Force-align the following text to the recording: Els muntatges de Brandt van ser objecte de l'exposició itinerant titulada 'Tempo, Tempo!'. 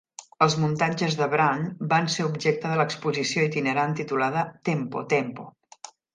Els 0.43 0.53
muntatges 0.61 1.17
de 1.19 1.27
Brandt 1.33 1.67
van 1.91 2.09
ser 2.13 2.25
objecte 2.29 2.71
de 2.73 2.79
l'exposició 2.81 3.45
itinerant 3.51 3.95
titulada 4.01 4.49
'Tempo, 4.57 5.07
Tempo!'. 5.15 5.49